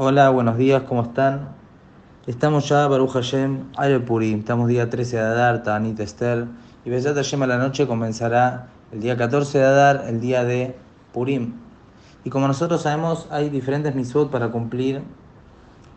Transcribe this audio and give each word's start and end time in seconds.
Hola, 0.00 0.30
buenos 0.30 0.56
días, 0.56 0.84
¿cómo 0.84 1.02
están? 1.02 1.48
Estamos 2.28 2.68
ya, 2.68 2.86
Baruch 2.86 3.10
Hashem, 3.14 3.64
al 3.76 4.00
Purim. 4.04 4.38
Estamos 4.38 4.68
día 4.68 4.88
13 4.88 5.16
de 5.16 5.22
Adar, 5.22 5.64
Tanit 5.64 5.98
Esther. 5.98 6.46
Y 6.84 6.90
Besat 6.90 7.16
Hashem 7.16 7.42
a 7.42 7.48
la 7.48 7.58
noche 7.58 7.84
comenzará 7.88 8.68
el 8.92 9.00
día 9.00 9.16
14 9.16 9.58
de 9.58 9.64
Adar, 9.64 10.04
el 10.06 10.20
día 10.20 10.44
de 10.44 10.76
Purim. 11.12 11.54
Y 12.22 12.30
como 12.30 12.46
nosotros 12.46 12.82
sabemos, 12.82 13.26
hay 13.32 13.50
diferentes 13.50 13.96
mitzvot 13.96 14.30
para 14.30 14.52
cumplir 14.52 15.02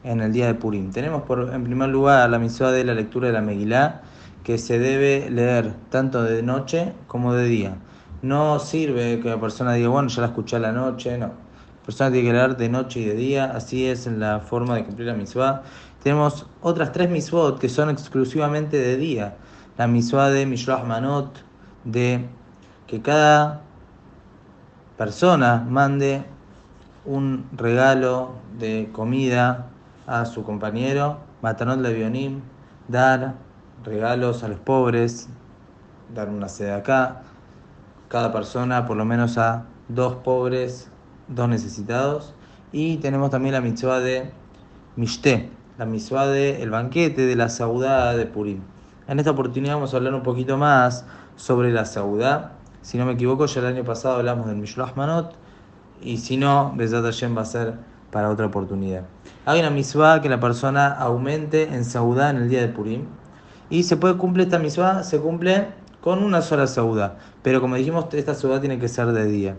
en 0.04 0.22
el 0.22 0.34
día 0.34 0.48
de 0.48 0.56
Purim. 0.56 0.90
Tenemos 0.90 1.22
por, 1.22 1.54
en 1.54 1.64
primer 1.64 1.90
lugar 1.90 2.28
la 2.28 2.40
mitzvah 2.40 2.72
de 2.72 2.84
la 2.84 2.96
lectura 2.96 3.28
de 3.28 3.34
la 3.34 3.42
Megilá, 3.42 4.02
que 4.44 4.58
se 4.58 4.80
debe 4.80 5.30
leer 5.30 5.76
tanto 5.92 6.24
de 6.24 6.42
noche 6.42 6.94
como 7.06 7.34
de 7.34 7.46
día. 7.46 7.76
No 8.24 8.58
sirve 8.58 9.20
que 9.20 9.30
la 9.30 9.40
persona 9.40 9.74
diga, 9.74 9.90
bueno, 9.90 10.10
ya 10.10 10.22
la 10.22 10.28
escuché 10.30 10.56
a 10.56 10.60
la 10.60 10.72
noche, 10.72 11.20
no. 11.20 11.41
Persona 11.86 12.12
tiene 12.12 12.28
que 12.28 12.34
leer 12.34 12.58
de 12.58 12.70
noche 12.70 13.00
y 13.00 13.06
de 13.06 13.16
día, 13.16 13.52
así 13.56 13.88
es 13.88 14.06
la 14.06 14.40
forma 14.40 14.76
de 14.76 14.86
cumplir 14.86 15.08
la 15.08 15.14
mitzvah. 15.16 15.64
Tenemos 16.04 16.46
otras 16.62 16.92
tres 16.92 17.10
mitzvot 17.10 17.60
que 17.60 17.70
son 17.70 17.90
exclusivamente 17.90 18.78
de 18.78 18.98
día. 18.98 19.36
La 19.78 19.88
mitzvah 19.88 20.30
de 20.30 20.46
Mishloach 20.46 20.86
Manot, 20.86 21.44
de 21.84 22.28
que 22.86 23.02
cada 23.02 23.62
persona 24.98 25.66
mande 25.68 26.24
un 27.06 27.50
regalo 27.54 28.34
de 28.60 28.90
comida 28.92 29.70
a 30.06 30.26
su 30.26 30.44
compañero, 30.44 31.18
Matanot 31.42 31.80
Levionim, 31.80 32.42
dar 32.88 33.34
regalos 33.84 34.44
a 34.44 34.50
los 34.50 34.60
pobres, 34.60 35.30
dar 36.14 36.30
una 36.30 36.48
sede 36.48 36.74
acá, 36.74 37.24
cada 38.08 38.32
persona 38.32 38.86
por 38.86 38.98
lo 38.98 39.06
menos 39.06 39.40
a 39.40 39.66
dos 39.88 40.16
pobres, 40.16 40.91
dos 41.34 41.50
necesitados. 41.50 42.34
Y 42.72 42.98
tenemos 42.98 43.32
también 43.32 43.54
la 43.54 43.62
mitzvah 43.62 44.00
de 44.00 44.32
Mishte, 44.96 45.50
la 45.78 45.86
mitzvah 45.86 46.28
de 46.28 46.62
el 46.62 46.70
banquete 46.70 47.26
de 47.26 47.36
la 47.36 47.50
saudá 47.50 48.16
de 48.16 48.26
Purim. 48.26 48.62
En 49.08 49.20
esta 49.20 49.32
oportunidad 49.32 49.74
vamos 49.74 49.94
a 49.94 49.98
hablar 49.98 50.14
un 50.14 50.24
poquito 50.24 50.58
más 50.58 51.06
sobre 51.36 51.72
la 51.72 51.86
saudá. 51.86 52.54
Si 52.82 52.98
no 52.98 53.06
me 53.06 53.14
equivoco, 53.14 53.46
ya 53.46 53.60
el 53.62 53.68
año 53.68 53.84
pasado 53.84 54.16
hablamos 54.16 54.48
del 54.48 54.56
Mishloach 54.56 54.96
Manot, 54.96 55.34
y 56.02 56.18
si 56.18 56.38
no, 56.38 56.74
Besat 56.76 57.04
Hashem 57.04 57.38
va 57.38 57.42
a 57.42 57.46
ser 57.46 57.74
para 58.12 58.30
otra 58.30 58.46
oportunidad. 58.46 59.04
Hay 59.46 59.60
una 59.60 59.70
mitzvah 59.70 60.22
que 60.22 60.30
la 60.30 60.40
persona 60.40 60.94
aumente 60.94 61.64
en 61.64 61.86
saudá 61.86 62.30
en 62.30 62.38
el 62.38 62.50
día 62.50 62.62
de 62.62 62.70
Purim, 62.70 63.06
y 63.70 63.84
se 63.84 63.98
puede 63.98 64.18
cumplir 64.18 64.48
esta 64.48 64.60
mitzvah, 64.60 65.04
se 65.04 65.20
cumple 65.20 65.68
con 66.02 66.24
una 66.24 66.42
sola 66.42 66.68
saudá. 66.68 67.18
Pero 67.44 67.62
como 67.62 67.76
dijimos, 67.76 68.06
esta 68.14 68.34
saudá 68.34 68.60
tiene 68.60 68.80
que 68.80 68.88
ser 68.88 69.08
de 69.08 69.26
día. 69.26 69.56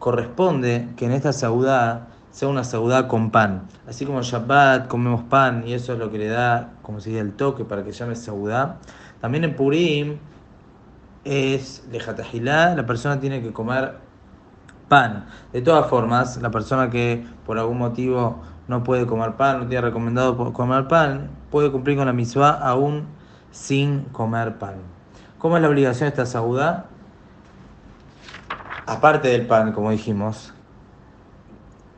Corresponde 0.00 0.88
que 0.96 1.04
en 1.04 1.12
esta 1.12 1.34
saudá 1.34 2.08
sea 2.30 2.48
una 2.48 2.64
saudá 2.64 3.06
con 3.06 3.30
pan. 3.30 3.68
Así 3.86 4.06
como 4.06 4.18
en 4.18 4.24
Shabbat 4.24 4.88
comemos 4.88 5.22
pan 5.24 5.62
y 5.66 5.74
eso 5.74 5.92
es 5.92 5.98
lo 5.98 6.10
que 6.10 6.16
le 6.16 6.28
da, 6.28 6.70
como 6.80 7.00
se 7.00 7.10
dice, 7.10 7.20
el 7.20 7.34
toque 7.34 7.66
para 7.66 7.84
que 7.84 7.92
llame 7.92 8.16
saudá. 8.16 8.78
También 9.20 9.44
en 9.44 9.54
Purim 9.54 10.16
es 11.24 11.86
lejatajilá, 11.92 12.74
la 12.74 12.86
persona 12.86 13.20
tiene 13.20 13.42
que 13.42 13.52
comer 13.52 13.98
pan. 14.88 15.26
De 15.52 15.60
todas 15.60 15.86
formas, 15.90 16.40
la 16.40 16.50
persona 16.50 16.88
que 16.88 17.26
por 17.44 17.58
algún 17.58 17.76
motivo 17.76 18.40
no 18.68 18.82
puede 18.82 19.06
comer 19.06 19.34
pan, 19.34 19.60
no 19.60 19.66
tiene 19.66 19.82
recomendado 19.82 20.54
comer 20.54 20.88
pan, 20.88 21.28
puede 21.50 21.70
cumplir 21.70 21.98
con 21.98 22.06
la 22.06 22.14
mitzvah 22.14 22.52
aún 22.52 23.04
sin 23.50 24.04
comer 24.12 24.56
pan. 24.56 24.76
¿Cómo 25.38 25.56
es 25.56 25.62
la 25.62 25.68
obligación 25.68 26.06
de 26.06 26.08
esta 26.08 26.24
saudá? 26.24 26.86
Aparte 28.90 29.28
del 29.28 29.46
pan, 29.46 29.70
como 29.70 29.92
dijimos, 29.92 30.52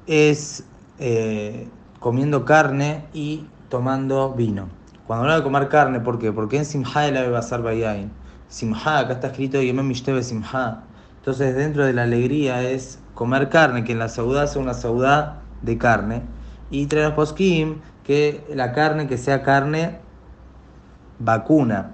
es 0.07 0.62
eh, 0.99 1.67
comiendo 2.01 2.45
carne 2.45 3.07
y 3.15 3.47
tomando 3.71 4.34
vino. 4.34 4.69
Cuando 5.07 5.23
habla 5.23 5.37
de 5.37 5.43
comer 5.43 5.71
carne, 5.71 6.01
¿por 6.01 6.19
qué? 6.19 6.33
Porque 6.33 6.59
en 6.59 6.67
Simha 6.67 7.07
el 7.07 7.31
Basar 7.31 7.62
Bayain. 7.62 8.12
Simha, 8.49 8.99
acá 8.99 9.15
está 9.15 9.29
escrito 9.29 9.62
Yemem 9.62 9.89
Mishtebe 9.89 10.22
Simha. 10.22 10.83
Entonces, 11.16 11.56
dentro 11.56 11.87
de 11.87 11.94
la 11.94 12.03
alegría 12.03 12.62
es 12.62 12.99
comer 13.15 13.49
carne, 13.49 13.84
que 13.84 13.93
en 13.93 13.99
la 13.99 14.11
saudá 14.11 14.47
sea 14.47 14.61
una 14.61 14.75
saudá 14.75 15.41
de 15.62 15.78
carne. 15.78 16.21
Y 16.71 16.84
trae 16.89 17.05
los 17.05 17.15
poskim 17.15 17.77
que 18.05 18.45
la 18.55 18.72
carne 18.72 19.06
que 19.06 19.16
sea 19.16 19.43
carne 19.43 19.99
vacuna 21.19 21.93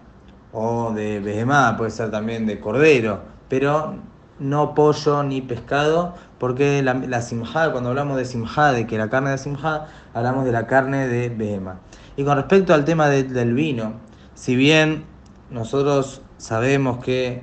o 0.51 0.91
de 0.93 1.21
behemá, 1.21 1.77
puede 1.77 1.93
ser 1.93 2.11
también 2.11 2.47
de 2.47 2.59
cordero, 2.59 3.21
pero 3.49 4.08
no 4.39 4.75
pollo 4.75 5.23
ni 5.23 5.43
pescado, 5.43 6.15
porque 6.39 6.83
la, 6.83 6.95
la 6.95 7.23
simjá, 7.23 7.73
cuando 7.73 7.91
hablamos 7.91 8.17
de 8.17 8.25
simjá, 8.25 8.73
de 8.73 8.87
que 8.87 8.99
la 8.99 9.11
carne 9.11 9.31
de 9.31 9.39
simjá, 9.39 9.87
hablamos 10.15 10.45
de 10.45 10.53
la 10.53 10.67
carne 10.67 11.09
de 11.09 11.29
behemá. 11.29 11.81
Y 12.17 12.25
con 12.25 12.37
respecto 12.37 12.75
al 12.75 12.85
tema 12.85 13.09
del 13.09 13.55
vino, 13.55 13.95
si 14.35 14.57
bien 14.57 15.05
nosotros 15.51 16.23
sabemos 16.37 16.99
que 16.99 17.43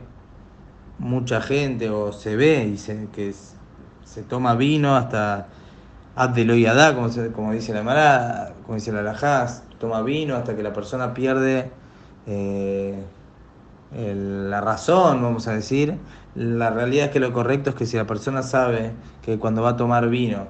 mucha 1.00 1.42
gente 1.42 1.90
o 1.90 2.12
se 2.12 2.36
ve 2.36 2.66
y 2.66 2.78
se, 2.78 3.08
que 3.14 3.34
se 4.04 4.22
toma 4.24 4.56
vino 4.56 4.96
hasta 4.96 5.48
Abdeloyadá, 6.16 6.96
como, 6.96 7.10
como 7.34 7.52
dice 7.52 7.74
la 7.74 7.84
Mara, 7.84 8.54
como 8.64 8.76
dice 8.76 8.92
la 8.92 9.02
Lajás, 9.02 9.64
toma 9.80 10.02
vino 10.02 10.36
hasta 10.36 10.56
que 10.56 10.64
la 10.64 10.72
persona 10.72 11.14
pierde 11.14 11.72
eh, 12.28 13.04
la 13.96 14.62
razón, 14.62 15.22
vamos 15.22 15.48
a 15.48 15.54
decir. 15.54 15.98
La 16.36 16.70
realidad 16.70 17.06
es 17.06 17.12
que 17.12 17.20
lo 17.20 17.32
correcto 17.32 17.70
es 17.70 17.76
que 17.76 17.86
si 17.86 17.96
la 17.96 18.06
persona 18.06 18.44
sabe 18.44 18.92
que 19.22 19.40
cuando 19.40 19.62
va 19.62 19.70
a 19.70 19.78
tomar 19.78 20.10
vino 20.10 20.48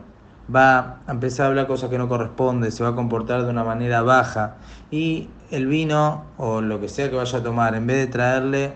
va 0.53 1.00
a 1.07 1.11
empezar 1.11 1.45
a 1.45 1.50
hablar 1.50 1.67
cosas 1.67 1.89
que 1.89 1.97
no 1.97 2.07
corresponde, 2.07 2.72
se 2.72 2.84
va 2.84 2.89
a 2.89 2.95
comportar 2.95 3.44
de 3.44 3.50
una 3.50 3.63
manera 3.63 4.01
baja 4.01 4.55
y 4.91 5.29
el 5.51 5.67
vino 5.67 6.25
o 6.38 6.61
lo 6.61 6.79
que 6.79 6.89
sea 6.89 7.09
que 7.09 7.16
vaya 7.16 7.39
a 7.39 7.44
tomar, 7.44 7.75
en 7.75 7.88
vez 7.88 7.97
de 7.97 8.07
traerle 8.07 8.73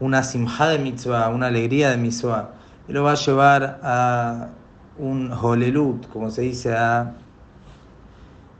una 0.00 0.22
simja 0.22 0.68
de 0.68 0.78
mitzvah, 0.78 1.28
una 1.28 1.46
alegría 1.46 1.90
de 1.90 1.96
mitzvah, 1.96 2.50
lo 2.88 3.02
va 3.02 3.12
a 3.12 3.14
llevar 3.14 3.80
a 3.82 4.48
un 4.98 5.32
holelut, 5.32 6.08
como 6.08 6.30
se 6.30 6.42
dice, 6.42 6.74
a 6.74 7.14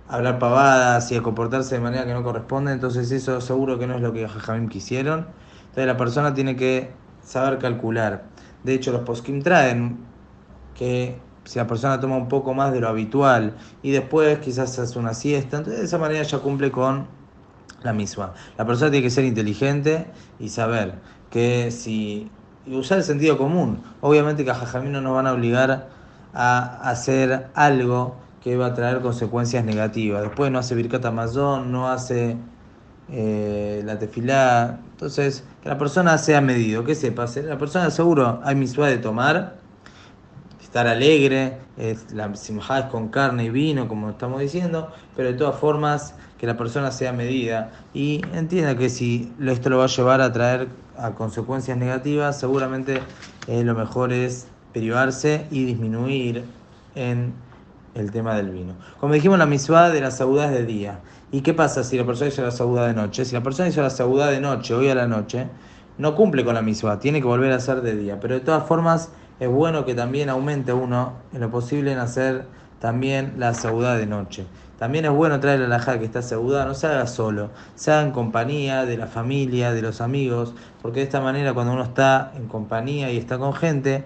hablar 0.09 0.39
pavadas 0.39 1.11
y 1.13 1.17
a 1.17 1.23
comportarse 1.23 1.75
de 1.77 1.81
manera 1.81 2.05
que 2.05 2.13
no 2.13 2.23
corresponde, 2.23 2.73
entonces 2.73 3.11
eso 3.11 3.41
seguro 3.41 3.79
que 3.79 3.87
no 3.87 3.97
es 3.97 4.01
lo 4.01 4.13
que 4.13 4.27
Jajamim 4.27 4.69
quisieron. 4.69 5.27
Entonces 5.61 5.87
la 5.87 5.97
persona 5.97 6.35
tiene 6.35 6.57
que 6.57 6.91
saber 7.23 7.59
calcular. 7.59 8.25
De 8.65 8.75
hecho, 8.75 8.93
los 8.93 9.03
poskim 9.03 9.43
traen 9.43 9.99
que 10.75 11.19
si 11.45 11.59
la 11.59 11.67
persona 11.67 12.01
toma 12.01 12.17
un 12.17 12.29
poco 12.29 12.55
más 12.55 12.73
de 12.73 12.81
lo 12.81 12.89
habitual 12.89 13.57
y 13.83 13.91
después 13.93 14.39
quizás 14.39 14.79
hace 14.79 14.99
una 14.99 15.15
siesta, 15.15 15.59
entonces 15.59 15.81
de 15.81 15.87
esa 15.87 15.99
manera 15.99 16.23
ya 16.23 16.39
cumple 16.39 16.71
con 16.71 17.07
la 17.83 17.93
misma. 17.93 18.35
La 18.59 18.65
persona 18.65 18.91
tiene 18.91 19.05
que 19.05 19.11
ser 19.11 19.25
inteligente 19.25 20.07
y 20.39 20.49
saber 20.49 20.95
que 21.31 21.71
si 21.71 22.31
y 22.67 22.75
usar 22.75 22.99
el 22.99 23.05
sentido 23.05 23.39
común. 23.39 23.81
Obviamente 24.01 24.45
que 24.45 24.51
a 24.51 24.55
Jajamim 24.55 24.93
no 24.93 25.01
nos 25.01 25.15
van 25.15 25.27
a 25.27 25.33
obligar 25.33 25.89
a 26.35 26.91
hacer 26.91 27.49
algo 27.55 28.17
que 28.47 28.57
va 28.57 28.67
a 28.67 28.75
traer 28.75 29.01
consecuencias 29.01 29.65
negativas. 29.65 30.23
Después 30.23 30.53
no 30.53 30.61
hace 30.61 30.77
Birkat 30.77 31.05
Amazon, 31.05 31.73
no 31.73 31.89
hace 31.89 32.37
eh, 33.11 33.83
la 33.85 33.99
tefilá. 33.99 34.79
Entonces, 34.93 35.43
que 35.65 35.69
la 35.69 35.77
persona 35.77 36.17
sea 36.17 36.41
medido, 36.41 36.85
que 36.85 36.95
sepa. 36.95 37.27
La 37.45 37.59
persona 37.59 37.91
seguro 37.91 38.41
hay 38.45 38.55
misua 38.55 38.87
de 38.87 38.99
tomar, 38.99 39.57
estar 40.63 40.87
alegre, 40.87 41.59
la 42.15 42.37
simjá 42.37 42.79
es 42.79 42.85
con 42.85 43.09
carne 43.09 43.47
y 43.47 43.51
vino, 43.51 43.89
como 43.89 44.11
estamos 44.11 44.41
diciendo, 44.41 44.93
pero 45.17 45.33
de 45.33 45.35
todas 45.35 45.59
formas 45.59 46.15
que 46.39 46.47
la 46.47 46.57
persona 46.57 46.93
sea 46.93 47.13
medida 47.13 47.73
y 47.95 48.21
entienda 48.33 48.77
que 48.79 48.91
si 48.91 49.35
esto 49.45 49.71
lo 49.71 49.79
va 49.79 49.87
a 49.87 49.89
llevar 49.89 50.21
a 50.21 50.33
traer 50.33 50.69
a 50.97 51.11
consecuencias 51.17 51.77
negativas, 51.79 52.39
seguramente 52.39 53.01
eh, 53.49 53.65
lo 53.65 53.75
mejor 53.75 54.13
es 54.13 54.47
privarse 54.73 55.49
y 55.51 55.65
disminuir 55.65 56.45
en 56.95 57.35
el 57.97 58.11
tema 58.11 58.35
del 58.35 58.51
vino. 58.51 58.75
Como 59.01 59.15
dijimos, 59.15 59.39
la 59.39 59.47
misma 59.47 59.91
de 59.91 60.01
la 60.01 60.11
saudá 60.11 60.51
de 60.51 60.65
día. 60.65 61.01
¿Y 61.33 61.41
qué 61.41 61.55
pasa 61.55 61.83
si 61.83 61.97
la 61.99 62.05
persona 62.05 62.29
hizo 62.29 62.43
la 62.43 62.51
saudá 62.51 62.87
de 62.87 62.95
noche? 62.95 63.25
Si 63.25 63.35
la 63.35 63.43
persona 63.43 63.69
hizo 63.69 63.83
la 63.83 63.91
saudá 63.91 64.31
de 64.31 64.41
noche, 64.41 64.75
hoy 64.75 64.89
a 64.89 64.95
la 64.95 65.07
noche, 65.07 65.49
no 65.99 66.15
cumple 66.15 66.45
con 66.45 66.55
la 66.55 66.63
misma, 66.63 67.01
tiene 67.01 67.21
que 67.21 67.27
volver 67.27 67.53
a 67.53 67.57
hacer 67.57 67.81
de 67.81 67.97
día. 67.97 68.21
Pero 68.21 68.35
de 68.35 68.41
todas 68.41 68.67
formas, 68.67 69.11
es 69.41 69.49
bueno 69.49 69.85
que 69.85 69.95
también 69.95 70.29
aumente 70.29 70.73
uno 70.73 71.15
en 71.33 71.41
lo 71.41 71.51
posible 71.51 71.93
en 71.93 71.99
hacer 71.99 72.47
también 72.81 73.35
la 73.39 73.55
saudá 73.55 73.97
de 73.97 74.07
noche. 74.07 74.47
También 74.79 75.07
es 75.07 75.11
bueno 75.11 75.41
traer 75.41 75.61
la 75.61 75.69
laja 75.69 75.99
que 75.99 76.05
está 76.05 76.21
saudá, 76.21 76.67
no 76.67 76.75
se 76.75 76.87
haga 76.87 77.07
solo, 77.07 77.49
se 77.77 77.91
haga 77.93 78.03
en 78.03 78.13
compañía 78.13 78.85
de 78.85 78.99
la 78.99 79.07
familia, 79.07 79.73
de 79.73 79.81
los 79.81 80.03
amigos, 80.03 80.55
porque 80.83 81.01
de 81.01 81.07
esta 81.07 81.21
manera 81.21 81.55
cuando 81.55 81.73
uno 81.73 81.83
está 81.83 82.33
en 82.37 82.47
compañía 82.47 83.11
y 83.11 83.17
está 83.17 83.39
con 83.39 83.55
gente, 83.55 84.05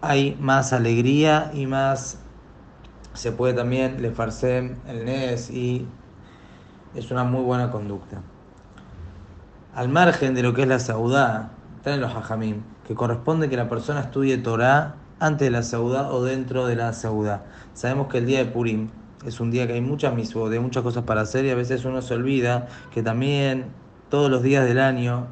hay 0.00 0.36
más 0.40 0.72
alegría 0.72 1.52
y 1.54 1.66
más 1.66 2.18
se 3.14 3.32
puede 3.32 3.54
también 3.54 4.02
le 4.02 4.10
farcem 4.10 4.76
el 4.86 5.04
NES 5.04 5.50
y 5.50 5.86
es 6.94 7.10
una 7.10 7.24
muy 7.24 7.42
buena 7.42 7.70
conducta. 7.70 8.20
Al 9.74 9.88
margen 9.88 10.34
de 10.34 10.42
lo 10.42 10.54
que 10.54 10.62
es 10.62 10.68
la 10.68 10.78
saudá, 10.78 11.50
están 11.76 11.94
en 11.94 12.00
los 12.00 12.14
hajamim, 12.14 12.62
que 12.86 12.94
corresponde 12.94 13.48
que 13.48 13.56
la 13.56 13.68
persona 13.68 14.00
estudie 14.00 14.38
Torah 14.38 14.96
antes 15.20 15.46
de 15.46 15.50
la 15.50 15.62
Seudá 15.62 16.10
o 16.10 16.22
dentro 16.22 16.66
de 16.66 16.76
la 16.76 16.92
Seudá. 16.92 17.44
Sabemos 17.72 18.08
que 18.08 18.18
el 18.18 18.26
día 18.26 18.38
de 18.38 18.46
Purim 18.46 18.90
es 19.24 19.40
un 19.40 19.50
día 19.50 19.66
que 19.66 19.74
hay 19.74 19.80
muchas 19.80 20.14
misbos, 20.14 20.50
de 20.50 20.60
muchas 20.60 20.82
cosas 20.82 21.04
para 21.04 21.22
hacer 21.22 21.44
y 21.44 21.50
a 21.50 21.54
veces 21.54 21.84
uno 21.84 22.02
se 22.02 22.14
olvida 22.14 22.68
que 22.92 23.02
también 23.02 23.66
todos 24.10 24.30
los 24.30 24.42
días 24.42 24.66
del 24.66 24.78
año, 24.78 25.26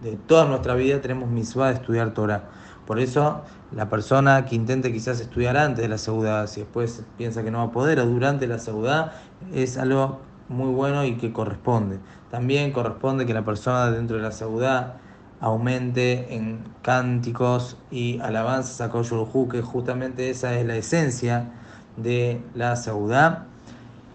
de 0.00 0.16
toda 0.16 0.44
nuestra 0.44 0.74
vida, 0.74 1.00
tenemos 1.00 1.28
misbah 1.30 1.68
de 1.68 1.74
estudiar 1.74 2.12
Torah. 2.12 2.44
Por 2.88 3.00
eso, 3.00 3.42
la 3.70 3.90
persona 3.90 4.46
que 4.46 4.56
intente 4.56 4.90
quizás 4.90 5.20
estudiar 5.20 5.58
antes 5.58 5.82
de 5.82 5.88
la 5.88 5.98
Seudá, 5.98 6.46
si 6.46 6.60
después 6.60 7.02
piensa 7.18 7.42
que 7.42 7.50
no 7.50 7.58
va 7.58 7.64
a 7.64 7.70
poder, 7.70 8.00
o 8.00 8.06
durante 8.06 8.46
la 8.46 8.58
Seudá, 8.58 9.12
es 9.52 9.76
algo 9.76 10.20
muy 10.48 10.72
bueno 10.72 11.04
y 11.04 11.18
que 11.18 11.30
corresponde. 11.30 11.98
También 12.30 12.72
corresponde 12.72 13.26
que 13.26 13.34
la 13.34 13.44
persona 13.44 13.90
dentro 13.90 14.16
de 14.16 14.22
la 14.22 14.32
Seudá 14.32 14.96
aumente 15.38 16.34
en 16.34 16.60
cánticos 16.80 17.76
y 17.90 18.20
alabanzas 18.20 18.80
a 18.80 18.88
Koyurhu, 18.88 19.48
que 19.50 19.60
justamente 19.60 20.30
esa 20.30 20.58
es 20.58 20.64
la 20.64 20.76
esencia 20.76 21.50
de 21.98 22.40
la 22.54 22.74
Seudá. 22.74 23.44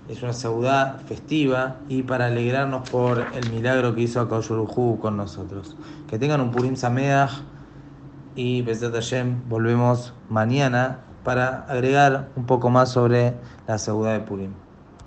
Es 0.09 0.23
una 0.23 0.33
Seudá 0.33 0.97
festiva 1.05 1.75
y 1.89 2.01
para 2.01 2.25
alegrarnos 2.25 2.89
por 2.89 3.23
el 3.35 3.51
milagro 3.51 3.93
que 3.93 4.01
hizo 4.01 4.19
a 4.19 4.27
con 4.27 5.15
nosotros. 5.15 5.77
Que 6.09 6.17
tengan 6.17 6.41
un 6.41 6.49
Purim 6.49 6.75
Sameach 6.75 7.53
y 8.35 8.61
Besat 8.61 8.93
Hashem 8.93 9.41
volvemos 9.47 10.13
mañana 10.29 10.99
para 11.23 11.65
agregar 11.69 12.29
un 12.35 12.45
poco 12.45 12.69
más 12.69 12.91
sobre 12.91 13.33
la 13.67 13.77
Seudá 13.77 14.13
de 14.13 14.19
Purim. 14.19 14.62